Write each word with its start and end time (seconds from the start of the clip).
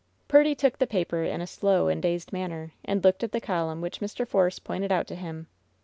Purdy 0.27 0.55
took 0.55 0.79
the 0.79 0.87
paper 0.87 1.21
in 1.23 1.41
a 1.41 1.45
slow 1.45 1.87
and 1.87 2.01
dazed 2.01 2.33
manner, 2.33 2.73
and 2.83 3.03
looked 3.03 3.23
at 3.23 3.33
the 3.33 3.39
column 3.39 3.81
which 3.81 3.99
Mr. 3.99 4.27
Force 4.27 4.57
pointed 4.57 4.91
out 4.91 5.05
to 5.05 5.15
him. 5.15 5.45